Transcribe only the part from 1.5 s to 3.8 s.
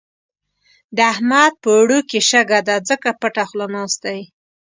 په اوړو کې شګه ده؛ ځکه پټه خوله